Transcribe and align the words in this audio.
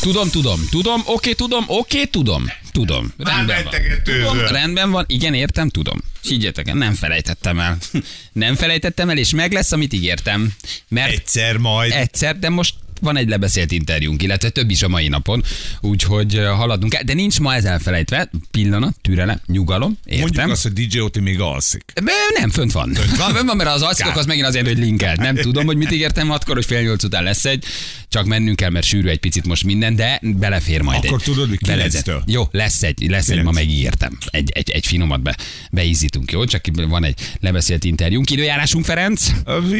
Tudom, 0.00 0.30
tudom, 0.30 0.60
tudom, 0.70 1.02
oké, 1.04 1.32
tudom, 1.32 1.64
oké, 1.66 2.04
tudom, 2.04 2.44
tudom. 2.72 3.12
Rendben 3.16 3.64
van. 3.64 3.74
Tudom, 4.04 4.38
rendben 4.38 4.90
van, 4.90 5.04
igen, 5.08 5.34
értem, 5.34 5.68
tudom. 5.68 6.00
Higgyetek 6.22 6.68
el, 6.68 6.74
nem 6.74 6.94
felejtettem 6.94 7.58
el. 7.58 7.78
Nem 8.32 8.54
felejtettem 8.54 9.08
el, 9.08 9.16
és 9.18 9.30
meg 9.30 9.52
lesz, 9.52 9.72
amit 9.72 9.92
ígértem. 9.92 10.54
Mert 10.88 11.12
Egyszer 11.12 11.56
majd. 11.56 11.92
egyszer, 11.92 12.38
de 12.38 12.48
most 12.48 12.74
van 13.00 13.16
egy 13.16 13.28
lebeszélt 13.28 13.72
interjúnk, 13.72 14.22
illetve 14.22 14.48
több 14.48 14.70
is 14.70 14.82
a 14.82 14.88
mai 14.88 15.08
napon, 15.08 15.42
úgyhogy 15.80 16.34
haladunk 16.56 16.94
el. 16.94 17.02
De 17.04 17.14
nincs 17.14 17.40
ma 17.40 17.54
ez 17.54 17.64
elfelejtve. 17.64 18.30
Pillanat, 18.50 18.96
türelem, 19.02 19.40
nyugalom, 19.46 19.98
értem. 20.04 20.20
Mondjuk 20.22 20.48
azt, 20.50 20.62
hogy 20.62 20.72
DJ 20.72 20.98
Oti 21.00 21.20
még 21.20 21.40
alszik. 21.40 21.84
Be, 22.04 22.12
nem, 22.38 22.50
fönt 22.50 22.72
van. 22.72 22.92
Fönt 22.94 23.16
van? 23.16 23.32
Fönt 23.34 23.46
van, 23.46 23.56
mert 23.56 23.70
az 23.70 23.82
alszikok 23.82 24.16
az 24.16 24.26
megint 24.26 24.46
azért, 24.46 24.66
hogy 24.66 24.78
linkelt. 24.78 25.18
Nem 25.20 25.34
tudom, 25.50 25.66
hogy 25.66 25.76
mit 25.76 25.92
ígértem 25.92 26.30
akkor, 26.30 26.54
hogy 26.54 26.64
fél 26.64 26.82
nyolc 26.82 27.04
után 27.04 27.22
lesz 27.22 27.44
egy. 27.44 27.64
Csak 28.08 28.26
mennünk 28.26 28.56
kell, 28.56 28.70
mert 28.70 28.86
sűrű 28.86 29.08
egy 29.08 29.18
picit 29.18 29.46
most 29.46 29.64
minden, 29.64 29.96
de 29.96 30.20
belefér 30.22 30.80
majd 30.82 31.04
Akkor 31.04 31.18
egy. 31.18 31.24
tudod, 31.24 31.48
hogy 31.48 31.58
kilenctől? 31.58 32.22
Jó, 32.26 32.48
lesz 32.50 32.82
egy, 32.82 33.06
lesz 33.08 33.28
egy, 33.28 33.36
ma 33.36 33.50
Kilenc. 33.50 33.56
megígértem. 33.56 34.18
Egy, 34.30 34.50
egy, 34.50 34.70
egy 34.70 34.86
finomat 34.86 35.22
be, 35.22 35.36
beízítunk, 35.70 36.32
jó? 36.32 36.44
Csak 36.44 36.64
van 36.88 37.04
egy 37.04 37.20
lebeszélt 37.40 37.84
interjúnk. 37.84 38.30
Időjárásunk, 38.30 38.84
Ferenc. 38.84 39.30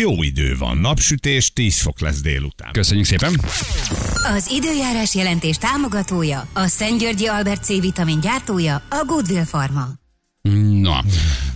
Jó 0.01 0.23
idő 0.23 0.57
van. 0.59 0.79
Napsütés, 0.79 1.52
10 1.52 1.79
fok 1.80 2.01
lesz 2.01 2.21
délután. 2.21 2.73
Köszönjük 2.73 3.07
szépen. 3.11 3.41
Az 4.37 4.51
időjárás 4.51 5.15
jelentés 5.15 5.57
támogatója, 5.57 6.49
a 6.53 6.67
Szentgyörgyi 6.67 7.27
Albert 7.27 7.65
C 7.65 7.81
vitamin 7.81 8.21
gyártója, 8.21 8.75
a 8.75 9.05
Goodwill 9.07 9.45
Pharma. 9.45 9.89
Na, 10.81 11.05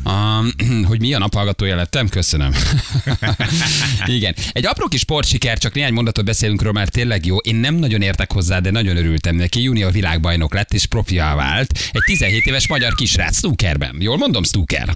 um, 0.05 0.51
hogy 0.89 1.01
mi 1.01 1.15
a 1.15 1.19
naphallgatója 1.19 1.77
lettem? 1.77 2.09
Köszönöm. 2.09 2.53
Igen. 4.07 4.35
Egy 4.53 4.67
apró 4.67 4.89
kis 4.89 5.01
sportsiker, 5.01 5.59
csak 5.59 5.75
néhány 5.75 5.93
mondatot 5.93 6.25
beszélünk 6.25 6.61
róla, 6.61 6.73
mert 6.73 6.93
tényleg 6.93 7.27
jó. 7.27 7.37
Én 7.37 7.57
nem 7.57 7.75
nagyon 7.75 8.03
értek 8.03 8.33
hozzá, 8.33 8.59
de 8.59 8.71
nagyon 8.71 8.97
örültem 8.97 9.37
neki. 9.37 9.63
Junior 9.63 9.93
világbajnok 9.93 10.55
lett 10.55 10.73
és 10.73 10.87
profiá 10.87 11.35
vált. 11.35 11.79
Egy 11.93 12.03
17 12.05 12.47
éves 12.47 12.69
magyar 12.69 12.95
kisrác 12.95 13.37
snookerben. 13.37 13.97
Jól 13.99 14.17
mondom, 14.17 14.45
snooker. 14.45 14.95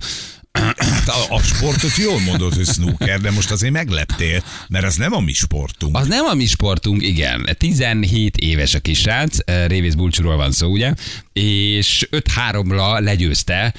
A, 1.39 1.42
sportot 1.42 1.97
jól 1.97 2.20
mondod, 2.20 2.55
hogy 2.55 2.67
snooker, 2.67 3.20
de 3.20 3.31
most 3.31 3.50
azért 3.50 3.72
megleptél, 3.72 4.42
mert 4.69 4.84
az 4.84 4.97
nem 4.97 5.12
a 5.12 5.20
mi 5.20 5.33
sportunk. 5.33 5.97
Az 5.97 6.06
nem 6.06 6.25
a 6.25 6.34
mi 6.34 6.47
sportunk, 6.47 7.03
igen. 7.03 7.48
17 7.58 8.36
éves 8.36 8.75
a 8.75 8.78
kisrác, 8.78 9.36
Révész 9.66 9.94
Bulcsúról 9.94 10.36
van 10.36 10.53
szó, 10.53 10.70
ugye? 10.70 10.94
És 11.39 12.08
5-3-ra 12.11 13.03
legyőzte 13.03 13.75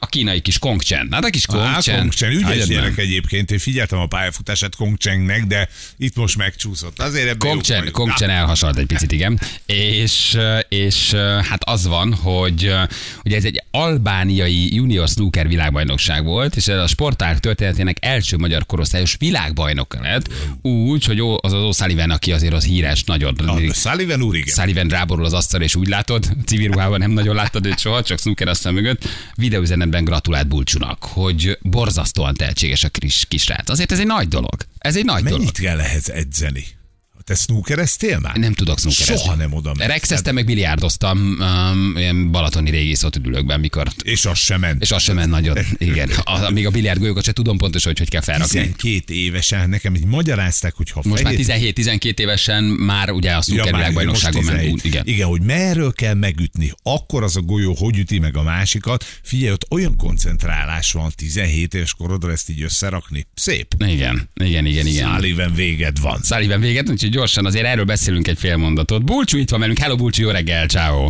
a 0.00 0.06
kínai 0.06 0.40
kis 0.40 0.58
Kong 0.58 0.82
Chen. 0.82 1.08
Hát 1.10 1.24
a 1.24 1.28
kis 1.28 1.46
Kong 1.46 1.62
Á, 1.62 1.80
Chen. 1.80 1.98
Kong 1.98 2.12
Chen, 2.12 2.30
ügyes 2.30 2.66
gyerek 2.66 2.98
egyébként, 2.98 3.50
én 3.50 3.58
figyeltem 3.58 3.98
a 3.98 4.06
pályafutását 4.06 4.74
Kong 4.76 4.96
Chengnek, 4.96 5.44
de 5.44 5.68
itt 5.96 6.16
most 6.16 6.36
megcsúszott. 6.36 7.00
Azért 7.00 7.28
ebben 7.28 7.60
vagyunk. 7.62 7.90
Kongcsen 7.90 8.30
elhasalt 8.30 8.78
egy 8.78 8.86
picit, 8.86 9.12
igen. 9.12 9.40
És, 9.66 10.38
és 10.68 11.12
hát 11.48 11.64
az 11.64 11.86
van, 11.86 12.14
hogy 12.14 12.72
ugye 13.24 13.36
ez 13.36 13.44
egy 13.44 13.62
albániai 13.70 14.74
junior 14.74 15.08
snooker 15.08 15.48
világbajnokság 15.48 16.24
volt, 16.24 16.56
és 16.56 16.66
ez 16.66 16.78
a 16.78 16.86
sportág 16.86 17.38
történetének 17.38 17.96
első 18.00 18.36
magyar 18.36 18.66
korosztályos 18.66 19.16
világbajnok 19.18 19.96
lett, 20.00 20.28
úgy, 20.62 21.04
hogy 21.04 21.20
az 21.40 21.52
az 21.52 21.76
O'Sullivan, 21.76 22.10
aki 22.10 22.32
azért 22.32 22.52
az 22.52 22.64
híres, 22.64 23.04
nagyon... 23.04 23.36
Sullivan 23.72 24.22
úr, 24.22 24.36
igen. 24.36 24.54
Sullivan 24.54 24.88
ráborul 24.88 25.24
az 25.24 25.32
asztal, 25.32 25.62
és 25.62 25.74
úgy 25.74 25.88
látod, 25.88 26.28
civil 26.46 26.70
ruhában 26.70 26.95
nem 26.98 27.10
nagyon 27.10 27.34
láttad 27.34 27.66
őt 27.66 27.78
soha, 27.78 28.02
csak 28.02 28.18
snooker 28.18 28.48
asztal 28.48 28.72
mögött. 28.72 29.04
Videóüzenetben 29.34 30.04
gratulált 30.04 30.48
Bulcsunak, 30.48 31.04
hogy 31.04 31.58
borzasztóan 31.62 32.34
tehetséges 32.34 32.84
a 32.84 32.88
kis 32.88 33.24
kisrác. 33.28 33.70
Azért 33.70 33.92
ez 33.92 33.98
egy 33.98 34.06
nagy 34.06 34.28
dolog. 34.28 34.56
Ez 34.78 34.96
egy 34.96 35.04
nagy 35.04 35.22
dolog. 35.22 35.38
Mennyit 35.38 35.58
kell 35.58 35.80
ehhez 35.80 36.08
edzeni? 36.08 36.75
Te 37.26 37.34
snookereztél 37.34 38.18
már? 38.18 38.36
Nem 38.36 38.52
tudok 38.52 38.78
snookerezni. 38.78 39.16
Soha 39.16 39.34
nem 39.34 39.52
oda 39.52 39.74
megy. 39.78 39.86
Rexeztem, 39.86 40.34
meg 40.34 40.44
biliárdoztam 40.44 41.18
um, 41.40 41.96
ilyen 41.96 42.30
balatoni 42.30 42.70
régi 42.70 42.94
szotüdülőkben, 42.94 43.60
mikor 43.60 43.88
És 44.02 44.24
az 44.24 44.38
sem 44.38 44.60
ment. 44.60 44.82
és 44.82 44.90
az 44.90 45.02
sem 45.02 45.14
ment 45.14 45.30
nagyon. 45.30 45.58
Igen. 45.78 46.10
A, 46.24 46.50
még 46.50 46.66
a 46.66 46.70
biliárdgolyókat 46.70 47.24
se 47.24 47.32
tudom 47.32 47.58
pontosan, 47.58 47.90
hogy 47.90 47.98
hogy 47.98 48.08
kell 48.10 48.20
felrakni. 48.20 48.58
12 48.60 49.14
évesen 49.14 49.68
nekem 49.68 49.94
így 49.94 50.04
magyarázták, 50.04 50.74
hogy 50.74 50.90
ha 50.90 51.00
Most 51.04 51.22
már 51.22 51.34
fehér- 51.44 51.78
17-12 51.78 52.18
évesen 52.18 52.64
már 52.64 53.10
ugye 53.10 53.32
a 53.32 53.42
snooker 53.42 53.72
már 53.72 53.80
világbajnokságon 53.80 54.44
ment 54.44 54.56
17. 54.58 54.74
út. 54.74 54.84
Igen. 54.84 55.02
igen, 55.06 55.26
hogy 55.26 55.40
merről 55.42 55.92
kell 55.92 56.14
megütni, 56.14 56.72
akkor 56.82 57.22
az 57.22 57.36
a 57.36 57.40
golyó 57.40 57.74
hogy 57.74 57.98
üti 57.98 58.18
meg 58.18 58.36
a 58.36 58.42
másikat. 58.42 59.04
Figyelj, 59.22 59.52
ott 59.52 59.66
olyan 59.70 59.96
koncentrálás 59.96 60.92
van 60.92 61.12
17 61.16 61.74
éves 61.74 61.94
korodra 61.94 62.32
ezt 62.32 62.50
így 62.50 62.62
összerakni. 62.62 63.26
Szép. 63.34 63.74
Igen, 63.78 64.28
igen, 64.34 64.66
igen, 64.66 64.86
igen. 64.86 65.04
Száléven 65.04 65.54
véged 65.54 66.00
van. 66.00 66.20
Száliben 66.22 66.60
véget, 66.60 66.88
úgyhogy 66.90 67.15
gyorsan 67.16 67.46
azért 67.46 67.66
erről 67.66 67.84
beszélünk 67.84 68.28
egy 68.28 68.38
fél 68.38 68.56
mondatot. 68.56 69.04
Bulcsú 69.04 69.38
itt 69.38 69.50
van 69.50 69.60
velünk. 69.60 69.78
Hello 69.78 69.96
Bulcsú, 69.96 70.22
jó 70.22 70.30
reggel, 70.30 70.66
ciao. 70.66 71.08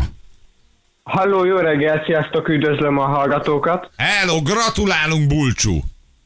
Halló, 1.03 1.45
jó 1.45 1.57
reggel, 1.57 2.03
sziasztok, 2.07 2.49
üdvözlöm 2.49 2.99
a 2.99 3.05
hallgatókat. 3.05 3.91
Hello, 3.97 4.43
gratulálunk, 4.43 5.27
Bulcsú! 5.27 5.81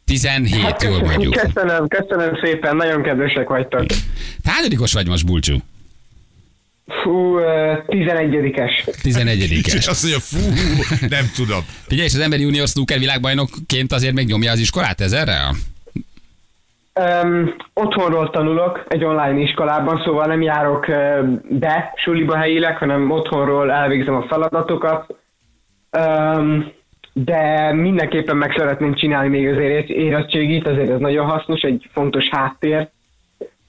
17, 0.04 0.82
jól 0.82 1.00
mondjuk. 1.00 1.34
Köszönöm, 1.34 1.88
köszönöm 1.88 2.38
szépen, 2.42 2.76
nagyon 2.76 3.02
kedvesek 3.02 3.48
vagytok. 3.48 3.84
Hányadikos 4.44 4.92
vagy 4.92 5.06
most, 5.08 5.26
Bulcsú? 5.26 5.56
Fú, 7.02 7.38
eh, 7.38 7.78
11-es. 7.86 9.00
11 9.02 9.52
És 9.66 9.86
azt 9.86 10.02
mondja, 10.02 10.20
fú, 10.20 10.38
nem 11.08 11.30
tudom. 11.34 11.64
Figyelj, 11.86 12.06
és 12.06 12.14
az 12.14 12.20
ember 12.20 12.40
junior 12.40 12.68
snooker 12.68 12.98
világbajnokként 12.98 13.92
azért 13.92 14.14
még 14.14 14.26
nyomja 14.26 14.50
az 14.50 14.58
iskolát 14.58 15.00
ezerre? 15.00 15.54
Um, 16.94 17.54
otthonról 17.74 18.30
tanulok 18.30 18.84
egy 18.88 19.04
online 19.04 19.38
iskolában, 19.38 20.02
szóval 20.04 20.26
nem 20.26 20.42
járok 20.42 20.88
eh, 20.88 21.22
be 21.48 21.92
suliba 21.96 22.36
helyileg, 22.36 22.76
hanem 22.76 23.10
otthonról 23.10 23.72
elvégzem 23.72 24.14
a 24.14 24.26
feladatokat. 24.28 25.14
Um, 25.98 26.72
de 27.12 27.72
mindenképpen 27.72 28.36
meg 28.36 28.54
szeretném 28.56 28.94
csinálni 28.94 29.28
még 29.28 29.48
azért 29.48 29.88
érettségit, 29.88 30.66
azért 30.66 30.90
ez 30.90 31.00
nagyon 31.00 31.26
hasznos, 31.26 31.60
egy 31.60 31.88
fontos 31.92 32.28
háttér 32.28 32.88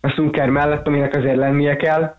a 0.02 0.10
snooker 0.10 0.50
mellett, 0.50 0.88
aminek 0.88 1.16
azért 1.16 1.38
lennie 1.38 1.76
kell. 1.76 2.16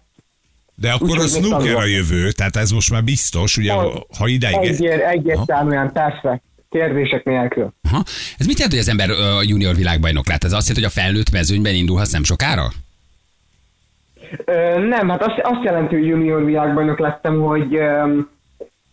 De 0.74 0.90
akkor 0.90 1.08
Úgyhogy 1.08 1.24
a 1.24 1.28
snooker 1.28 1.74
a 1.74 1.84
jövő, 1.84 2.30
tehát 2.30 2.56
ez 2.56 2.70
most 2.70 2.90
már 2.90 3.04
biztos, 3.04 3.56
ugye, 3.56 3.72
ha 4.18 4.26
ideig... 4.26 4.56
Egyér, 4.56 5.00
egyértelműen, 5.00 5.92
persze, 5.92 6.42
kérdések 6.72 7.24
nélkül. 7.24 7.72
Aha. 7.90 8.02
Ez 8.38 8.46
mit 8.46 8.58
jelent, 8.58 8.72
hogy 8.72 8.78
az 8.78 8.88
ember 8.88 9.10
ö, 9.10 9.40
junior 9.42 9.74
világbajnok 9.74 10.28
lett? 10.28 10.44
Ez 10.44 10.52
azt 10.52 10.68
jelenti, 10.68 10.86
hogy 10.86 10.92
a 10.96 11.00
felnőtt 11.00 11.30
mezőnyben 11.32 11.74
indulhatsz 11.74 12.12
nem 12.12 12.24
sokára? 12.24 12.66
Ö, 14.44 14.78
nem, 14.78 15.08
hát 15.08 15.22
azt, 15.22 15.38
azt 15.42 15.64
jelenti, 15.64 15.94
hogy 15.94 16.06
junior 16.06 16.44
világbajnok 16.44 16.98
lettem, 16.98 17.40
hogy 17.40 17.74
ö, 17.74 18.18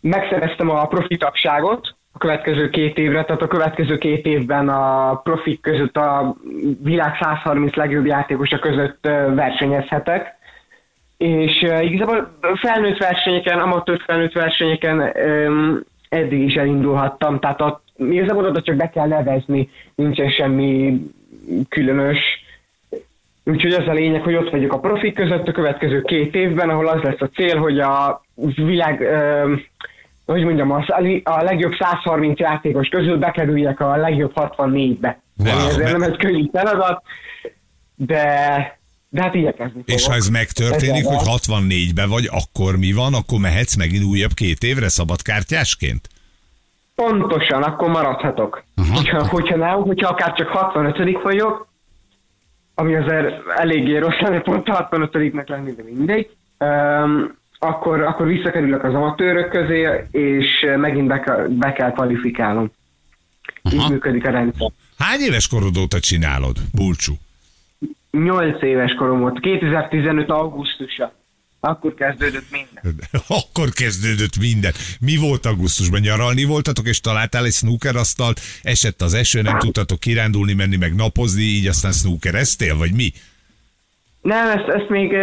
megszereztem 0.01 0.69
a 0.69 0.87
profi 0.87 1.17
tagságot 1.17 1.95
a 2.11 2.17
következő 2.17 2.69
két 2.69 2.97
évre, 2.97 3.23
tehát 3.23 3.41
a 3.41 3.47
következő 3.47 3.97
két 3.97 4.25
évben 4.25 4.69
a 4.69 5.15
profik 5.15 5.61
között 5.61 5.97
a 5.97 6.35
világ 6.83 7.17
130 7.21 7.75
legjobb 7.75 8.05
játékosa 8.05 8.59
között 8.59 8.97
ö, 9.01 9.33
versenyezhetek. 9.35 10.37
És 11.17 11.61
uh, 11.61 11.85
igazából 11.85 12.37
felnőtt 12.55 12.97
versenyeken, 12.97 13.59
amatőr 13.59 14.01
felnőtt 14.05 14.33
versenyeken 14.33 15.13
eddig 16.09 16.41
is 16.41 16.53
elindulhattam, 16.53 17.39
tehát 17.39 17.61
ott, 17.61 17.83
igazából 17.97 18.45
oda 18.45 18.61
csak 18.61 18.75
be 18.75 18.89
kell 18.89 19.07
nevezni, 19.07 19.69
nincsen 19.95 20.29
semmi 20.29 21.01
különös. 21.69 22.17
Úgyhogy 23.43 23.73
az 23.73 23.87
a 23.87 23.93
lényeg, 23.93 24.21
hogy 24.21 24.35
ott 24.35 24.49
vagyok 24.49 24.73
a 24.73 24.79
profik 24.79 25.15
között 25.15 25.47
a 25.47 25.51
következő 25.51 26.01
két 26.01 26.35
évben, 26.35 26.69
ahol 26.69 26.87
az 26.87 27.01
lesz 27.01 27.21
a 27.21 27.29
cél, 27.29 27.57
hogy 27.57 27.79
a 27.79 28.21
világ, 28.55 28.99
um, 28.99 29.63
hogy 30.25 30.43
mondjam, 30.43 30.71
a 31.23 31.43
legjobb 31.43 31.73
130 31.79 32.39
játékos 32.39 32.87
közül 32.87 33.17
bekerüljek 33.17 33.79
a 33.79 33.95
legjobb 33.95 34.31
64-be. 34.35 35.21
Wow. 35.37 35.81
Ez 35.81 35.91
nem 35.91 36.01
egy 36.01 36.17
könnyű 36.17 36.45
feladat, 36.53 37.03
de, 37.95 38.78
de 39.09 39.21
hát 39.21 39.33
igyekezni 39.35 39.81
És 39.85 39.93
fogok. 39.93 40.09
ha 40.09 40.15
ez 40.15 40.27
megtörténik, 40.29 41.05
Ezzel 41.05 41.15
hogy 41.17 41.39
64-be 41.47 42.05
vagy, 42.05 42.29
akkor 42.31 42.77
mi 42.77 42.91
van? 42.91 43.13
Akkor 43.13 43.39
mehetsz 43.39 43.75
megint 43.75 44.03
újabb 44.03 44.33
két 44.33 44.63
évre 44.63 44.89
szabadkártyásként? 44.89 46.09
Pontosan, 46.95 47.63
akkor 47.63 47.89
maradhatok. 47.89 48.63
Aha. 48.75 48.95
Hogyha, 48.95 49.27
hogyha 49.27 49.55
nem, 49.55 49.81
hogyha 49.81 50.09
akár 50.09 50.33
csak 50.33 50.47
65 50.47 51.21
vagyok, 51.23 51.67
ami 52.75 52.95
azért 52.95 53.33
eléggé 53.55 53.97
rossz 53.97 54.19
lenne 54.19 54.39
pont 54.39 54.67
a 54.67 54.89
65-nek 54.91 55.47
lenni, 55.47 55.71
de 55.71 55.83
mindegy, 55.83 56.29
um, 56.59 57.37
akkor, 57.59 58.01
akkor 58.01 58.27
visszakerülök 58.27 58.83
az 58.83 58.93
amatőrök 58.93 59.49
közé, 59.49 60.03
és 60.11 60.45
megint 60.77 61.07
be 61.07 61.19
kell, 61.19 61.47
be 61.49 61.73
kell 61.73 61.91
kvalifikálnom. 61.91 62.71
Így 63.71 63.79
Aha. 63.79 63.89
működik 63.89 64.25
a 64.25 64.31
rendszer. 64.31 64.71
Hány 64.97 65.19
éves 65.19 65.47
korod 65.47 65.77
óta 65.77 65.99
csinálod, 65.99 66.57
Bulcsú? 66.73 67.13
8 68.11 68.61
éves 68.63 68.93
korom 68.93 69.19
volt, 69.19 69.39
2015. 69.39 70.29
augusztusa. 70.29 71.13
Akkor 71.59 71.93
kezdődött 71.93 72.51
minden. 72.51 72.95
Akkor 73.27 73.69
kezdődött 73.69 74.39
minden. 74.39 74.71
Mi 74.99 75.17
volt 75.17 75.45
augusztusban? 75.45 75.99
Nyaralni 75.99 76.43
voltatok, 76.43 76.87
és 76.87 76.99
találtál 76.99 77.45
egy 77.45 77.51
snookerasztalt, 77.51 78.39
esett 78.63 79.01
az 79.01 79.13
eső, 79.13 79.41
nem 79.41 79.57
tudtatok 79.57 79.99
kirándulni, 79.99 80.53
menni, 80.53 80.75
meg 80.75 80.95
napozni, 80.95 81.41
így 81.41 81.67
aztán 81.67 81.91
snookereztél, 81.91 82.77
vagy 82.77 82.93
mi? 82.95 83.11
Nem, 84.21 84.57
ezt, 84.57 84.67
ezt 84.67 84.89
még, 84.89 85.15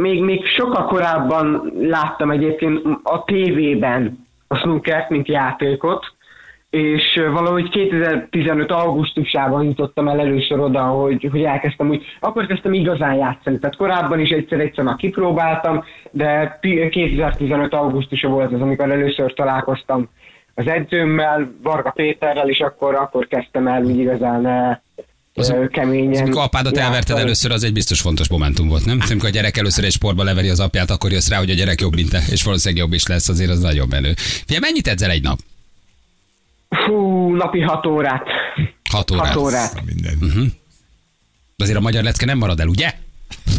még, 0.00 0.22
még 0.22 0.46
sokkal 0.56 0.84
korábban 0.84 1.72
láttam 1.80 2.30
egyébként 2.30 2.80
a 3.02 3.24
tévében 3.24 4.26
a 4.46 4.56
snookert, 4.56 5.10
mint 5.10 5.28
játékot, 5.28 6.13
és 6.74 7.20
valahogy 7.32 7.68
2015. 7.68 8.70
augusztusában 8.70 9.64
jutottam 9.64 10.08
el 10.08 10.20
először 10.20 10.58
oda, 10.58 10.82
hogy, 10.82 11.28
hogy 11.30 11.42
elkezdtem 11.42 11.88
úgy, 11.90 12.02
akkor 12.20 12.46
kezdtem 12.46 12.72
igazán 12.72 13.14
játszani. 13.14 13.58
Tehát 13.58 13.76
korábban 13.76 14.20
is 14.20 14.30
egyszer-egyszer 14.30 14.84
már 14.84 14.96
kipróbáltam, 14.96 15.84
de 16.10 16.58
pi- 16.60 16.88
2015. 16.88 17.72
augusztusa 17.74 18.28
volt 18.28 18.52
az, 18.52 18.60
amikor 18.60 18.90
először 18.90 19.34
találkoztam 19.34 20.08
az 20.54 20.66
edzőmmel, 20.66 21.54
Varga 21.62 21.90
Péterrel, 21.90 22.48
és 22.48 22.58
akkor, 22.58 22.94
akkor 22.94 23.26
kezdtem 23.26 23.66
el 23.66 23.82
úgy 23.82 23.98
igazán 23.98 24.46
Az- 25.34 25.54
keményen. 25.70 26.22
Amikor 26.22 26.42
apádat 26.42 26.76
elverted 26.76 27.18
először, 27.18 27.50
az 27.50 27.64
egy 27.64 27.72
biztos 27.72 28.00
fontos 28.00 28.28
momentum 28.28 28.68
volt, 28.68 28.84
nem? 28.84 28.98
Amikor 29.10 29.28
a 29.28 29.32
gyerek 29.32 29.56
először 29.56 29.84
egy 29.84 29.92
sportba 29.92 30.24
leveri 30.24 30.48
az 30.48 30.60
apját, 30.60 30.90
akkor 30.90 31.10
jössz 31.12 31.28
rá, 31.30 31.38
hogy 31.38 31.50
a 31.50 31.54
gyerek 31.54 31.80
jobb, 31.80 31.94
mint 31.94 32.10
te, 32.10 32.20
és 32.30 32.42
valószínűleg 32.42 32.84
jobb 32.84 32.92
is 32.92 33.06
lesz, 33.06 33.28
azért 33.28 33.50
az 33.50 33.60
nagyon 33.60 33.86
menő. 33.90 34.12
Figyelj, 34.16 34.60
mennyit 34.60 34.86
edzel 34.88 35.10
egy 35.10 35.22
nap? 35.22 35.38
Fú, 36.86 37.28
napi 37.34 37.60
hat 37.60 37.86
órát. 37.86 38.26
Hat 38.90 39.10
órát. 39.10 39.26
Hat 39.26 39.36
órát. 39.36 39.84
Minden. 39.84 40.16
Mhm. 40.20 40.44
De 41.56 41.64
azért 41.64 41.78
a 41.78 41.80
magyar 41.80 42.02
lecke 42.02 42.24
nem 42.24 42.38
marad 42.38 42.60
el, 42.60 42.68
ugye? 42.68 42.92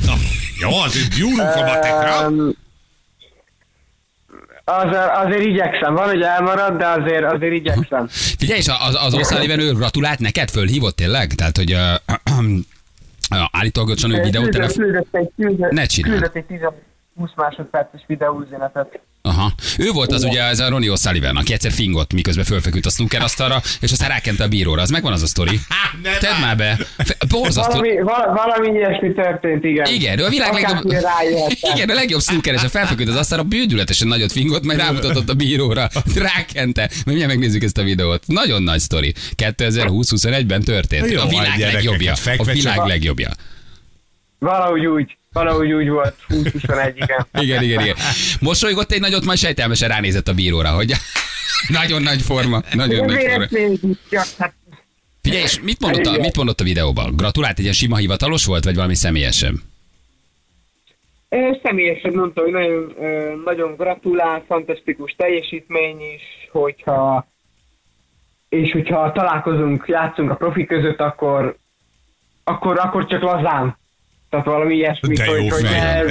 Na, 0.05 0.13
jó, 0.59 0.69
azért 0.79 1.15
gyúrunk 1.15 1.55
a 1.55 1.65
matekra. 1.65 2.25
Az, 4.67 4.95
azért 5.25 5.45
igyekszem, 5.45 5.93
van, 5.93 6.07
hogy 6.07 6.21
elmarad, 6.21 6.77
de 6.77 6.87
azért, 6.87 7.23
azért 7.23 7.53
igyekszem. 7.53 8.07
Figyelj, 8.09 8.59
és 8.59 8.67
az, 8.79 8.97
az 9.05 9.13
Oszaliven 9.13 9.59
ő 9.59 9.73
gratulált 9.73 10.19
neked, 10.19 10.49
fölhívott 10.49 10.95
tényleg? 10.95 11.33
Tehát, 11.33 11.57
hogy 11.57 11.73
uh, 11.73 11.79
uh, 13.31 13.45
állítólag 13.51 13.89
ő 13.89 14.21
videót 14.21 14.57
Ne 15.71 15.85
csináld. 15.85 16.13
küldött 16.13 16.35
egy 16.35 16.43
10 16.43 16.59
20 17.15 17.29
másodperces 17.35 18.03
videóüzenetet. 18.07 18.99
Aha. 19.21 19.51
Ő 19.77 19.91
volt 19.91 20.11
az 20.11 20.23
ugye, 20.23 20.43
ez 20.43 20.59
a 20.59 20.69
Ronnie 20.69 20.91
O'Sullivan, 20.93 21.35
aki 21.35 21.53
egyszer 21.53 21.71
fingott, 21.71 22.13
miközben 22.13 22.45
fölfeküdt 22.45 22.85
a 22.85 22.89
snooker 22.89 23.21
asztalra, 23.21 23.61
és 23.81 23.91
aztán 23.91 24.09
rákente 24.09 24.43
a 24.43 24.47
bíróra. 24.47 24.81
Az 24.81 24.89
megvan 24.89 25.13
az 25.13 25.21
a 25.21 25.25
sztori. 25.25 25.59
ne 26.03 26.17
Tedd 26.17 26.39
már 26.41 26.57
be. 26.57 26.77
Borzasztó. 27.29 27.71
Valami, 27.71 28.01
val, 28.01 28.33
valami 28.33 28.77
ilyesmi 28.77 29.13
történt, 29.13 29.63
igen. 29.63 29.85
Igen, 29.93 30.19
ő 30.19 30.23
a 30.23 30.29
világ 30.29 30.53
legjobb... 30.53 30.91
Igen, 31.73 31.89
a 31.89 31.93
legjobb 31.93 32.21
snookeres, 32.21 32.63
a 32.63 32.69
felfeküdt 32.69 33.09
az 33.09 33.15
asztalra, 33.15 33.43
bődületesen 33.43 34.07
nagyot 34.07 34.31
fingott, 34.31 34.63
majd 34.63 34.79
rámutatott 34.79 35.29
a 35.29 35.33
bíróra, 35.33 35.87
rákente. 36.15 36.81
Mert 36.81 37.05
mindjárt 37.05 37.31
megnézzük 37.31 37.63
ezt 37.63 37.77
a 37.77 37.83
videót. 37.83 38.23
Nagyon 38.27 38.63
nagy 38.63 38.79
sztori. 38.79 39.13
2020-21-ben 39.37 40.61
történt. 40.61 41.11
Jó, 41.11 41.21
A 41.21 41.27
világ 41.27 41.59
legjobbja. 41.59 42.13
A 42.37 42.43
világ 42.43 42.85
legjobbja. 42.85 43.29
Valahogy 44.39 44.85
úgy, 44.85 45.17
valahogy 45.35 45.71
úgy 45.71 45.89
volt, 45.89 46.15
20-21, 46.29 46.91
igen. 46.95 47.27
Igen, 47.45 47.63
igen, 47.63 47.81
igen. 47.81 47.95
Mosolygott 48.39 48.91
egy 48.91 48.99
nagyot, 48.99 49.25
majd 49.25 49.37
sejtelmesen 49.37 49.89
ránézett 49.89 50.27
a 50.27 50.33
bíróra, 50.33 50.69
hogy 50.69 50.93
nagyon 51.79 52.01
nagy 52.01 52.21
forma, 52.21 52.61
nagyon 52.73 53.05
nagy 53.05 53.23
forma. 53.23 53.45
csak, 54.09 54.25
hát 54.37 54.53
Figyelj, 55.21 55.43
és 55.43 55.59
mit 55.61 55.79
mondott, 55.79 56.05
a, 56.05 56.21
mit 56.21 56.35
mondott 56.35 56.59
a 56.59 56.63
videóban? 56.63 57.15
Gratulált, 57.15 57.57
egy 57.57 57.63
ilyen 57.63 57.73
sima 57.73 57.95
hivatalos 57.95 58.45
volt, 58.45 58.63
vagy 58.63 58.75
valami 58.75 58.95
személyesen? 58.95 59.61
Ö, 61.29 61.49
Személyesen 61.63 62.13
mondta, 62.13 62.41
hogy 62.41 62.51
nagyon, 62.51 62.95
nagyon 63.45 63.75
gratulál, 63.75 64.43
fantasztikus 64.47 65.13
teljesítmény 65.17 65.97
is, 66.15 66.49
hogyha 66.51 67.27
és 68.49 68.71
hogyha 68.71 69.11
találkozunk, 69.11 69.85
játszunk 69.87 70.29
a 70.31 70.35
profi 70.35 70.65
között, 70.65 70.99
akkor 70.99 71.57
akkor, 72.43 72.79
akkor 72.79 73.05
csak 73.05 73.21
lazán. 73.21 73.77
Tehát 74.35 74.49
valami 74.49 74.75
ilyesmi, 74.75 75.15
De 75.15 75.25
jó 75.25 75.31
hogy, 75.31 75.49
hogy 75.49 75.63
ne, 75.63 76.03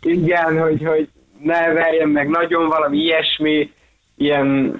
igen, 0.00 0.60
hogy, 0.62 0.82
hogy 0.84 1.08
ne 1.42 1.72
verjen 1.72 2.08
meg 2.08 2.28
nagyon, 2.28 2.68
valami 2.68 2.98
ilyesmi, 2.98 3.72
ilyen 4.16 4.76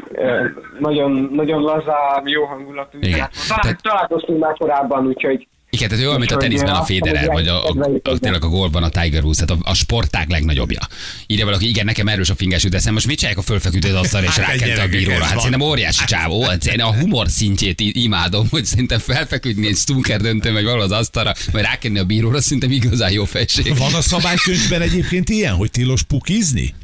nagyon, 0.78 1.30
nagyon 1.32 1.62
lazá, 1.62 2.22
jó 2.24 2.44
hangulatú. 2.44 2.98
Igen. 2.98 3.10
Igen. 3.10 3.28
Talál, 3.48 3.62
Tehát- 3.62 3.82
találkoztunk 3.82 4.38
már 4.40 4.56
korábban, 4.56 5.06
úgyhogy 5.06 5.48
Igen, 5.70 5.88
tehát 5.88 6.04
ő 6.04 6.06
olyan, 6.06 6.18
mint 6.18 6.30
a 6.30 6.36
teniszben 6.36 6.74
a 6.74 6.84
Federer, 6.84 7.26
vagy 7.26 7.48
a, 7.48 7.68
a, 7.68 7.76
a, 8.02 8.18
tényleg 8.18 8.44
a 8.44 8.48
golfban 8.48 8.82
a 8.82 8.88
Tiger 8.88 9.22
Woods, 9.22 9.38
tehát 9.38 9.62
a, 9.62 9.70
a 9.70 9.74
sportág 9.74 10.28
legnagyobbja. 10.28 10.80
Írja 11.26 11.44
valaki, 11.44 11.68
igen, 11.68 11.84
nekem 11.84 12.08
erős 12.08 12.30
a 12.30 12.34
fingás 12.34 12.62
jut 12.64 12.74
eszem, 12.74 12.92
most 12.92 13.06
mit 13.06 13.16
csinálják 13.18 13.40
a 13.40 13.44
fölfekütött 13.46 13.94
asztal 13.94 14.22
és 14.22 14.28
Hát, 14.28 14.46
rákente 14.46 14.82
a 14.82 14.88
bíróra? 14.88 15.24
Hát 15.24 15.36
szerintem 15.36 15.60
óriási 15.60 16.04
csávó, 16.04 16.42
hát 16.42 16.66
a 16.78 16.94
humor 16.94 17.28
szintjét 17.28 17.80
imádom, 17.80 18.46
hogy 18.50 18.64
szerintem 18.64 18.98
felfeküdni 18.98 19.66
egy 19.66 19.76
snooker 19.76 20.20
döntő, 20.20 20.52
meg 20.52 20.64
valahol 20.64 20.84
az 20.84 20.90
asztalra, 20.92 21.34
vagy 21.52 21.62
rákenni 21.62 21.98
a 21.98 22.04
bíróra, 22.04 22.40
szerintem 22.40 22.70
igazán 22.70 23.12
jó 23.12 23.24
fejség. 23.24 23.76
Van 23.76 23.94
a 23.94 24.00
szabálykönyvben 24.00 24.80
egyébként 24.80 25.28
ilyen, 25.28 25.54
hogy 25.54 25.70
tilos 25.70 26.02
pukizni? 26.02 26.74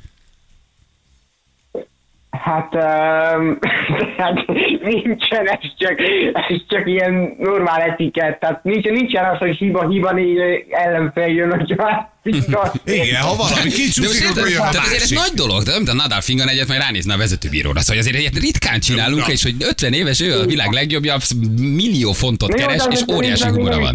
Hát, 2.38 2.75
um, 2.75 3.58
hát 4.19 4.46
nincsen, 4.82 5.46
ez 5.46 5.58
csak, 5.79 6.00
ez 6.32 6.56
csak 6.69 6.87
ilyen 6.88 7.37
normál 7.38 7.81
etikett, 7.81 8.40
tehát 8.40 8.64
nincs, 8.64 8.84
nincsen 8.84 9.25
az, 9.25 9.38
hogy 9.38 9.56
hiba, 9.56 9.88
hiba 9.88 10.12
négy 10.12 10.38
ellenfél 10.70 11.26
jön, 11.26 11.50
hogy 11.58 11.75
Igen, 12.84 13.20
ha 13.23 13.37
valami 13.37 13.70
kicsúszik, 13.70 14.29
akkor 14.31 14.49
jön 14.49 14.61
a 14.61 14.69
tehát 14.70 14.87
azért 14.87 15.02
ez 15.02 15.11
nagy 15.11 15.31
dolog, 15.34 15.62
de 15.62 15.70
nem 15.70 15.81
tudom, 15.81 15.96
Nadal 15.96 16.20
fingan 16.20 16.49
egyet, 16.49 16.69
majd 16.69 16.81
ránézne 16.81 17.14
a 17.14 17.17
vezetőbíróra. 17.17 17.81
Szóval 17.81 18.02
azért 18.02 18.19
ilyet 18.19 18.38
ritkán 18.38 18.81
csinálunk, 18.81 19.29
és 19.29 19.43
hogy 19.43 19.55
50 19.58 19.93
éves, 19.93 20.20
ő 20.20 20.38
a 20.40 20.44
világ 20.44 20.70
legjobbja, 20.70 21.17
millió 21.58 22.12
fontot 22.12 22.55
keres, 22.55 22.82
és 22.90 23.00
óriási 23.14 23.49
humora 23.49 23.79
van. 23.79 23.94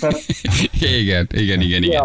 Tehát- 0.00 0.22
Igen, 1.00 1.28
igen, 1.32 1.60
igen, 1.60 1.82
igen. 1.82 2.04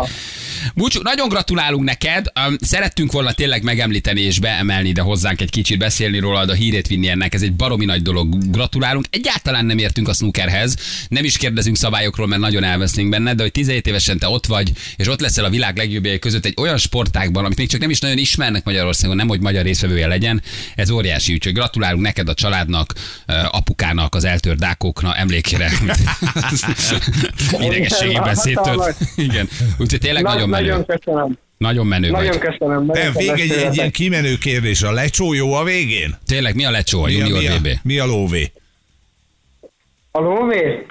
Ja. 0.63 0.71
Búcsú, 0.75 1.01
nagyon 1.01 1.27
gratulálunk 1.27 1.83
neked. 1.83 2.25
Szerettünk 2.59 3.11
volna 3.11 3.31
tényleg 3.31 3.63
megemlíteni 3.63 4.21
és 4.21 4.39
beemelni 4.39 4.89
ide 4.89 5.01
hozzánk 5.01 5.41
egy 5.41 5.49
kicsit, 5.49 5.77
beszélni 5.77 6.19
róla, 6.19 6.39
a 6.39 6.53
hírét 6.53 6.87
vinni 6.87 7.07
ennek. 7.07 7.33
Ez 7.33 7.41
egy 7.41 7.53
baromi 7.53 7.85
nagy 7.85 8.01
dolog. 8.01 8.51
Gratulálunk. 8.51 9.05
Egyáltalán 9.09 9.65
nem 9.65 9.77
értünk 9.77 10.07
a 10.07 10.13
snookerhez. 10.13 10.75
Nem 11.07 11.23
is 11.23 11.37
kérdezünk 11.37 11.77
szabályokról, 11.77 12.27
mert 12.27 12.41
nagyon 12.41 12.63
elvesznénk 12.63 13.09
benne, 13.09 13.33
de 13.33 13.41
hogy 13.41 13.51
17 13.51 13.87
évesen 13.87 14.19
te 14.19 14.27
ott 14.27 14.45
vagy, 14.45 14.71
és 14.95 15.07
ott 15.07 15.19
leszel 15.19 15.45
a 15.45 15.49
világ 15.49 15.77
legjobbjai 15.77 16.19
között 16.19 16.45
egy 16.45 16.53
olyan 16.57 16.77
sportágban, 16.77 17.45
amit 17.45 17.57
még 17.57 17.69
csak 17.69 17.79
nem 17.79 17.89
is 17.89 17.99
nagyon 17.99 18.17
ismernek 18.17 18.63
Magyarországon, 18.63 19.15
nem 19.15 19.27
hogy 19.27 19.39
magyar 19.39 19.63
részvevője 19.63 20.07
legyen. 20.07 20.41
Ez 20.75 20.89
óriási, 20.89 21.33
úgyhogy 21.33 21.53
gratulálunk 21.53 22.03
neked, 22.03 22.29
a 22.29 22.33
családnak, 22.33 22.93
apukának, 23.51 24.15
az 24.15 24.23
eltört 24.23 24.59
dákoknak 24.59 25.17
emlékére. 25.17 25.71
Idegességében 27.59 28.35
széttört. 28.35 28.97
Igen. 29.15 29.49
Úgyhogy 29.77 29.99
tényleg 29.99 30.23
Na- 30.23 30.29
nagyon 30.29 30.49
menő. 30.55 30.69
Nagyon 30.69 30.85
köszönöm. 30.85 31.37
Nagyon 31.57 31.85
menő 31.87 32.09
Nagyon 32.09 32.29
vagy. 32.29 32.39
köszönöm. 32.39 32.85
De 32.85 32.93
nagyon 32.99 33.13
még 33.15 33.29
egy, 33.29 33.51
egy 33.51 33.75
ilyen 33.75 33.91
kimenő 33.91 34.35
kérdés. 34.37 34.81
A 34.83 34.91
lecsó 34.91 35.33
jó 35.33 35.53
a 35.53 35.63
végén? 35.63 36.17
Tényleg, 36.27 36.55
mi 36.55 36.65
a 36.65 36.71
lecsó, 36.71 37.03
a 37.03 37.05
Mi 37.05 37.21
a, 37.21 37.25
junior 37.25 37.39
mi, 37.41 37.47
a, 37.47 37.59
BB? 37.59 37.67
mi 37.83 37.99
a 37.99 38.05
lóvé? 38.05 38.51
A 40.11 40.19
lóvé? 40.19 40.85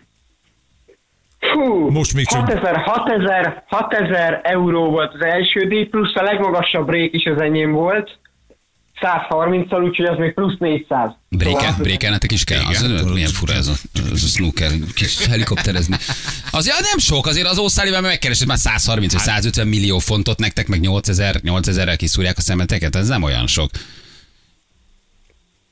Fú, 1.53 1.91
Most 1.91 2.15
még 2.15 2.27
csak- 2.27 2.49
6000, 2.49 2.77
6000, 2.77 3.63
6000 3.67 4.41
euró 4.43 4.91
volt 4.91 5.15
az 5.15 5.21
első 5.25 5.61
díj, 5.69 5.85
plusz 5.85 6.15
a 6.17 6.23
legmagasabb 6.23 6.91
rék 6.91 7.15
is 7.15 7.25
az 7.25 7.41
enyém 7.41 7.73
volt. 7.73 8.19
130-szal, 9.01 9.85
úgyhogy 9.85 10.05
az 10.07 10.19
még 10.19 10.35
plusz 10.35 10.59
400. 10.59 11.11
Bréken, 11.29 11.61
Szóval- 11.61 11.77
brékelnetek 11.83 12.33
is 12.33 12.45
kell? 12.45 12.63
Az, 12.69 12.83
Igen, 12.83 13.05
milyen 13.05 13.31
fura 13.31 13.53
ez 13.53 13.67
a, 13.67 13.73
ez 14.13 14.23
a 14.23 14.27
snooker, 14.27 14.71
kis 14.95 15.27
helikopterezni. 15.27 15.97
Az, 16.51 16.67
ja, 16.67 16.75
nem 16.81 16.99
sok, 16.99 17.27
azért 17.27 17.47
az 17.47 17.59
Ószáliban 17.59 18.03
megkeresett 18.03 18.49
már 18.49 18.59
130 18.59 19.13
vagy 19.13 19.23
150 19.23 19.67
millió 19.67 19.99
fontot 19.99 20.39
nektek, 20.39 20.69
meg 20.69 20.81
8000, 20.81 21.35
8000-rel 21.43 21.95
kiszúrják 21.97 22.37
a 22.39 22.41
szemeteket, 22.41 22.97
ez 22.97 23.09
nem 23.09 23.23
olyan 23.23 23.47
sok. 23.47 23.71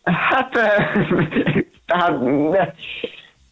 Hát, 0.03 0.57
eh, 0.57 0.93
tehát... 1.87 2.75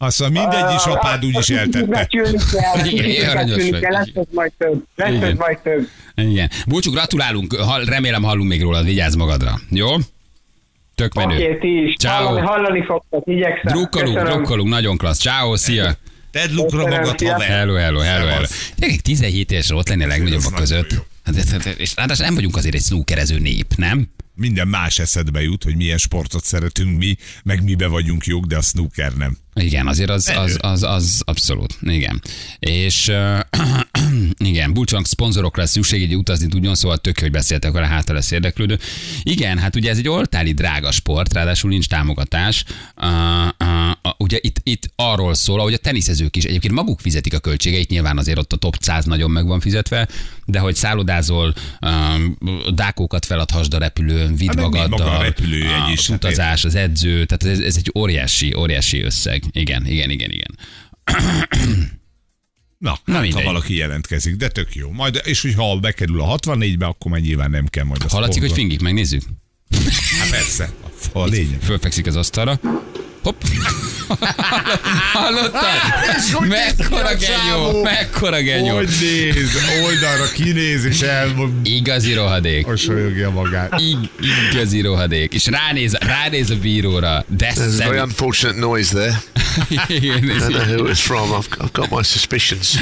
Azt 0.01 0.19
mondja, 0.19 0.41
mindegy 0.41 0.75
is 0.75 0.83
apád 0.85 1.25
úgyis 1.25 1.49
eltette. 1.49 1.85
becsülni 1.85 2.37
kell, 2.51 2.85
Igen, 2.85 3.33
becsülni 3.35 3.79
kell, 3.79 3.91
lesz 3.91 4.09
ez 4.13 4.25
majd 4.33 4.51
több. 4.57 4.83
Lesz 4.95 5.09
Igen. 5.09 5.23
ez 5.23 5.37
majd 5.37 5.59
több. 5.59 5.87
Igen. 6.15 6.49
Búcsú, 6.67 6.91
gratulálunk, 6.91 7.55
remélem 7.85 8.23
hallunk 8.23 8.49
még 8.49 8.61
rólad, 8.61 8.85
vigyázz 8.85 9.15
magadra. 9.15 9.59
Jó? 9.69 9.87
Tök 10.95 11.13
menő. 11.13 11.35
Oké, 11.35 11.57
ti 11.57 11.83
is. 11.83 11.95
Ciao. 11.95 12.25
Hallani, 12.25 12.45
hallani 12.45 12.83
fogtok, 12.85 13.23
igyekszem. 13.27 13.73
Drukkolunk, 13.73 14.13
Köszönöm. 14.15 14.33
drukkolunk, 14.33 14.69
nagyon 14.69 14.97
klassz. 14.97 15.19
Ciao, 15.19 15.55
szia! 15.55 15.93
Tedd 16.31 16.51
lukra 16.53 16.87
magad, 16.87 17.21
haver. 17.21 17.47
Hello, 17.47 17.73
hello, 17.73 17.99
hello, 17.99 18.25
hello. 18.27 18.45
Gyerekek, 18.75 19.01
17 19.01 19.51
évesre 19.51 19.75
ott 19.75 19.89
lenni 19.89 20.03
a 20.03 20.07
legnagyobbak 20.07 20.53
között. 20.55 20.89
Hát, 21.23 21.35
hát, 21.35 21.63
hát, 21.63 21.65
És 21.77 21.95
ráadásul 21.95 22.25
nem 22.25 22.35
vagyunk 22.35 22.55
azért 22.55 22.75
egy 22.75 22.81
snookerező 22.81 23.39
nép, 23.39 23.65
nem? 23.75 24.07
Minden 24.33 24.67
más 24.67 24.99
eszedbe 24.99 25.41
jut, 25.41 25.63
hogy 25.63 25.75
milyen 25.75 25.97
sportot 25.97 26.43
szeretünk 26.43 26.97
mi, 26.97 27.15
meg 27.43 27.63
mibe 27.63 27.87
vagyunk 27.87 28.25
jók, 28.25 28.45
de 28.45 28.57
a 28.57 28.61
snooker 28.61 29.13
nem. 29.13 29.37
Igen, 29.53 29.87
azért 29.87 30.09
az, 30.09 30.31
az, 30.35 30.57
az, 30.61 30.83
az 30.83 31.21
abszolút, 31.25 31.77
igen. 31.81 32.21
És 32.59 33.11
igen, 34.45 34.73
Bulcsonk 34.73 35.05
szponzorokra 35.07 35.61
lesz 35.61 35.71
szükség, 35.71 36.01
így 36.01 36.15
utazni 36.15 36.47
tudjon, 36.47 36.75
szóval 36.75 36.97
tök, 36.97 37.19
hogy 37.19 37.31
beszéltek, 37.31 37.69
akkor 37.69 37.83
hátra 37.83 38.13
lesz 38.13 38.31
érdeklődő. 38.31 38.79
Igen, 39.23 39.57
hát 39.57 39.75
ugye 39.75 39.89
ez 39.89 39.97
egy 39.97 40.07
oltári 40.07 40.51
drága 40.51 40.91
sport, 40.91 41.33
ráadásul 41.33 41.69
nincs 41.69 41.87
támogatás. 41.87 42.63
Uh, 43.01 43.07
uh, 43.59 44.11
ugye 44.17 44.37
itt, 44.41 44.55
itt 44.63 44.91
arról 44.95 45.33
szól, 45.33 45.59
hogy 45.59 45.73
a 45.73 45.77
teniszezők 45.77 46.35
is 46.35 46.43
egyébként 46.43 46.73
maguk 46.73 46.99
fizetik 46.99 47.33
a 47.33 47.39
költségeit, 47.39 47.89
nyilván 47.89 48.17
azért 48.17 48.37
ott 48.37 48.53
a 48.53 48.55
top 48.55 48.75
100 48.79 49.05
nagyon 49.05 49.31
meg 49.31 49.45
van 49.45 49.59
fizetve, 49.59 50.07
de 50.45 50.59
hogy 50.59 50.75
szállodázol, 50.75 51.53
um, 51.81 52.37
dákókat 52.73 53.25
feladhasd 53.25 53.73
a 53.73 53.77
repülőn, 53.77 54.35
vidd 54.35 54.47
Hát 54.47 54.55
magaddal, 54.55 54.87
maga 54.89 55.17
a 55.17 55.19
a- 55.19 55.91
is, 55.91 55.99
az 55.99 56.07
hát 56.07 56.15
utazás, 56.15 56.65
az 56.65 56.75
edző, 56.75 57.25
tehát 57.25 57.57
ez, 57.57 57.65
ez 57.65 57.75
egy 57.77 57.91
óriási, 57.97 58.53
óriási 58.57 59.01
összeg. 59.01 59.43
Igen, 59.51 59.85
igen, 59.85 60.09
igen, 60.09 60.31
igen. 60.31 60.57
Na, 62.81 62.97
Na 63.05 63.13
hát, 63.17 63.33
ha 63.33 63.41
valaki 63.41 63.75
jelentkezik, 63.75 64.35
de 64.35 64.47
tök 64.47 64.75
jó. 64.75 64.91
Majd, 64.91 65.21
és 65.23 65.41
hogyha 65.41 65.79
bekerül 65.79 66.21
a 66.21 66.37
64-be, 66.37 66.85
akkor 66.85 67.11
már 67.11 67.21
nyilván 67.21 67.49
nem 67.51 67.67
kell 67.67 67.83
majd 67.83 68.03
a 68.03 68.07
Hallatszik, 68.09 68.41
hogy 68.41 68.51
fingik, 68.51 68.81
megnézzük. 68.81 69.21
Hát 70.19 70.29
persze, 70.29 70.73
a 71.13 71.25
lényeg. 71.25 71.61
Fölfekszik 71.61 72.05
az 72.07 72.15
asztalra. 72.15 72.59
Hopp. 73.23 73.41
Hallottad? 75.13 76.47
Mekkora 76.47 77.15
genyó, 77.15 77.81
mekkora 77.83 78.41
genyó. 78.41 78.75
Hogy 78.75 78.89
néz, 79.01 79.49
oldalra 79.85 80.31
kinéz, 80.33 80.85
és 80.85 81.01
el 81.01 81.51
Igazi 81.63 82.13
rohadék. 82.13 82.65
mosolyogja 82.65 83.29
magát. 83.29 83.79
Ig- 83.79 84.09
igazi 84.51 84.81
rohadék. 84.81 85.33
És 85.33 85.45
ránéz, 85.45 85.93
ránéz 85.99 86.49
a 86.49 86.55
bíróra. 86.55 87.25
De 87.27 87.53
There's 87.55 87.73
a 87.73 87.83
very 87.83 87.99
unfortunate 87.99 88.59
noise 88.59 88.93
there. 88.93 89.21
Igen, 89.87 90.23
I 90.23 90.27
don't 90.27 90.49
know 90.49 90.77
who 90.77 90.87
it's 90.89 90.99
from. 90.99 91.29
I've, 91.31 91.47
I've 91.59 91.69
got 91.71 91.89
my 91.89 92.03
suspicions. 92.03 92.75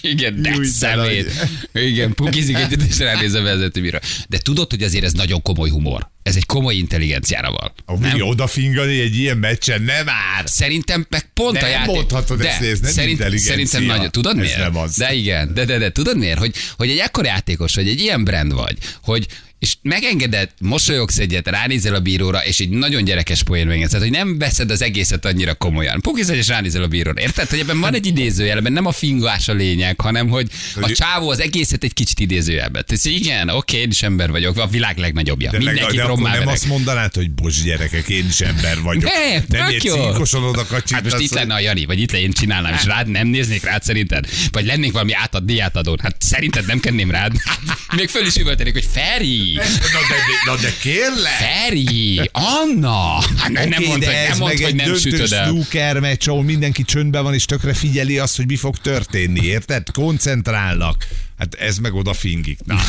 Igen, 0.00 0.42
de 0.42 0.54
szemét. 0.64 1.30
Igen, 1.72 2.14
pukizik 2.14 2.56
egyet, 2.56 2.82
és 2.88 2.98
ránéz 2.98 3.34
a 3.34 3.42
vezetőbíróra. 3.42 4.00
De 4.28 4.38
tudod, 4.38 4.70
hogy 4.70 4.82
azért 4.82 5.04
ez 5.04 5.12
nagyon 5.12 5.42
komoly 5.42 5.70
humor. 5.70 6.14
Ez 6.26 6.36
egy 6.36 6.46
komoly 6.46 6.74
intelligenciára 6.74 7.50
van. 7.50 7.72
Ami 7.84 8.20
odafingani 8.22 9.00
egy 9.00 9.18
ilyen 9.18 9.36
meccsen, 9.36 9.82
nem 9.82 10.04
már! 10.04 10.44
Szerintem 10.44 11.06
meg 11.10 11.30
pont 11.34 11.52
Nem 11.52 11.64
a 11.64 11.66
játék. 11.66 11.94
mondhatod 11.94 12.38
de, 12.38 12.48
ezt, 12.48 12.62
ez 12.62 12.80
nem 12.80 12.92
szerint. 12.92 13.38
Szerintem 13.38 13.82
nagyon. 13.84 14.10
Tudod 14.10 14.38
Ez 14.38 14.44
miért? 14.44 14.58
nem 14.58 14.76
az. 14.76 14.96
De 14.96 15.14
igen, 15.14 15.54
de, 15.54 15.64
de, 15.64 15.78
de 15.78 15.90
tudod 15.92 16.18
miért? 16.18 16.38
Hogy, 16.38 16.54
hogy 16.76 16.90
egy 16.90 16.98
ekkora 16.98 17.26
játékos 17.26 17.74
vagy, 17.74 17.88
egy 17.88 18.00
ilyen 18.00 18.24
brand 18.24 18.54
vagy, 18.54 18.76
hogy 19.02 19.26
és 19.58 19.76
megengeded, 19.82 20.50
mosolyogsz 20.60 21.18
egyet, 21.18 21.48
ránézel 21.48 21.94
a 21.94 22.00
bíróra, 22.00 22.44
és 22.44 22.60
egy 22.60 22.68
nagyon 22.68 23.04
gyerekes 23.04 23.42
poén 23.42 23.66
megengedsz, 23.66 23.90
tehát, 23.90 24.06
hogy 24.06 24.16
nem 24.16 24.38
veszed 24.38 24.70
az 24.70 24.82
egészet 24.82 25.24
annyira 25.24 25.54
komolyan. 25.54 26.00
Pukisz 26.00 26.28
egy, 26.28 26.36
és 26.36 26.48
ránézel 26.48 26.82
a 26.82 26.86
bíróra. 26.86 27.20
Érted? 27.20 27.48
Hogy 27.48 27.58
ebben 27.58 27.80
van 27.80 27.94
egy 27.94 28.06
idézőjel, 28.06 28.58
ebben 28.58 28.72
nem 28.72 28.86
a 28.86 28.92
fingás 28.92 29.48
a 29.48 29.52
lényeg, 29.52 30.00
hanem 30.00 30.28
hogy 30.28 30.48
a 30.80 30.90
csávó 30.90 31.30
az 31.30 31.40
egészet 31.40 31.84
egy 31.84 31.92
kicsit 31.92 32.20
idézőjelbe. 32.20 32.82
Tehát 32.82 33.04
igen, 33.04 33.48
oké, 33.48 33.80
én 33.80 33.90
is 33.90 34.02
ember 34.02 34.30
vagyok, 34.30 34.58
a 34.58 34.66
világ 34.66 34.98
legnagyobbja. 34.98 35.50
De, 35.50 35.56
leg, 35.56 35.66
Mindenki 35.66 35.96
de 35.96 36.02
akkor 36.02 36.16
rommá 36.16 36.38
nem 36.38 36.48
azt 36.48 36.66
mondanád, 36.66 37.14
hogy 37.14 37.30
bocs 37.30 37.62
gyerekek, 37.62 38.08
én 38.08 38.26
is 38.28 38.40
ember 38.40 38.80
vagyok. 38.80 39.02
Nem, 39.02 39.44
nem 39.48 39.78
cinkosan 39.78 40.42
oda 40.42 40.58
Hát 40.58 40.70
most 40.70 40.88
kacsintasz, 40.88 41.20
itt 41.20 41.32
lenne 41.32 41.54
a 41.54 41.60
Jani, 41.60 41.84
vagy 41.84 42.00
itt 42.00 42.12
le 42.12 42.20
én 42.20 42.32
csinálnám, 42.32 42.74
és 42.74 42.84
rád 42.84 43.08
nem 43.08 43.26
néznék 43.26 43.64
rád 43.64 43.82
szerinted? 43.82 44.26
Vagy 44.50 44.66
lennék 44.66 44.92
valami 44.92 45.12
átad, 45.12 45.44
díjátadón? 45.44 45.98
Hát 46.02 46.16
szerinted 46.18 46.66
nem 46.66 46.80
kenném 46.80 47.10
rád? 47.10 47.32
Még 47.96 48.08
föl 48.08 48.26
is 48.26 48.34
üvöltenék, 48.36 48.72
hogy 48.72 48.88
Feri! 48.92 49.45
Na 49.54 50.00
de, 50.08 50.52
na 50.52 50.56
de 50.60 50.72
kérlek! 50.80 51.32
Feri! 51.32 52.30
Anna! 52.32 53.20
Hát 53.36 53.50
nem, 53.50 53.68
nem 53.68 53.82
de 53.82 53.88
hogy, 53.88 53.98
nem, 53.98 54.38
mondd, 54.38 54.52
meg 54.54 54.64
hogy 54.64 54.74
nem 54.74 54.96
sütöd 54.96 55.32
el. 55.32 55.46
snooker 55.46 56.00
meccs, 56.00 56.28
ahol 56.28 56.42
mindenki 56.42 56.82
csöndben 56.82 57.22
van, 57.22 57.34
és 57.34 57.44
tökre 57.44 57.74
figyeli 57.74 58.18
azt, 58.18 58.36
hogy 58.36 58.46
mi 58.46 58.56
fog 58.56 58.76
történni, 58.76 59.44
érted? 59.44 59.90
Koncentrálnak. 59.90 61.06
Hát 61.38 61.54
ez 61.54 61.78
meg 61.78 61.94
oda 61.94 62.12
fingik. 62.12 62.58
Na. 62.64 62.78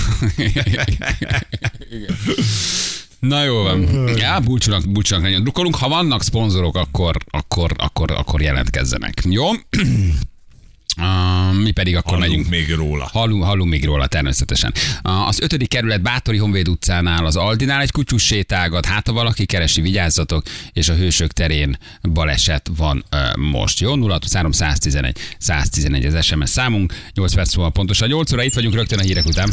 Na 3.19 3.43
jó 3.43 3.61
van. 3.61 4.07
Ja, 4.17 4.39
búcsúnak, 4.39 4.89
búcsúnak 4.89 5.23
nagyon 5.23 5.41
drukkolunk. 5.41 5.75
Ha 5.75 5.87
vannak 5.87 6.23
szponzorok, 6.23 6.75
akkor, 6.75 7.15
akkor, 7.29 7.71
akkor, 7.77 8.11
akkor 8.11 8.41
jelentkezzenek. 8.41 9.21
Jó? 9.29 9.49
Uh, 11.01 11.53
mi 11.63 11.71
pedig 11.71 11.95
akkor 11.95 12.11
Hallunk 12.11 12.29
megyünk. 12.31 12.49
még 12.49 12.75
róla. 12.75 13.09
Hallunk, 13.11 13.43
hallunk 13.43 13.69
még 13.69 13.85
róla 13.85 14.07
természetesen. 14.07 14.73
Uh, 15.03 15.27
Az 15.27 15.39
ötödik 15.39 15.69
kerület 15.69 16.01
Bátori 16.01 16.37
Honvéd 16.37 16.67
utcánál, 16.67 17.25
az 17.25 17.35
Aldinál 17.35 17.81
egy 17.81 17.91
kutyus 17.91 18.25
sétálgat, 18.25 18.85
hát 18.85 19.07
ha 19.07 19.13
valaki 19.13 19.45
keresi, 19.45 19.81
vigyázzatok, 19.81 20.43
és 20.73 20.89
a 20.89 20.93
Hősök 20.93 21.31
terén 21.31 21.77
baleset 22.01 22.69
van 22.77 23.05
uh, 23.11 23.35
most. 23.35 23.79
Jó, 23.79 23.95
0 23.95 24.19
111 24.21 25.17
111 25.37 26.05
az 26.05 26.25
SMS 26.25 26.49
számunk, 26.49 26.93
8 27.13 27.33
perc 27.33 27.55
múlva 27.55 27.69
pontosan 27.71 28.07
8 28.07 28.31
óra, 28.33 28.43
itt 28.43 28.53
vagyunk 28.53 28.73
rögtön 28.75 28.99
a 28.99 29.01
hírek 29.01 29.25
után. 29.25 29.49